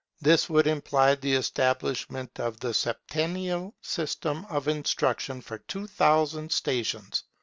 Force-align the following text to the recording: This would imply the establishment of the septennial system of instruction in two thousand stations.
This 0.19 0.49
would 0.49 0.65
imply 0.65 1.13
the 1.13 1.33
establishment 1.35 2.39
of 2.39 2.59
the 2.59 2.73
septennial 2.73 3.75
system 3.83 4.45
of 4.45 4.67
instruction 4.67 5.43
in 5.47 5.59
two 5.67 5.85
thousand 5.85 6.51
stations. 6.51 7.25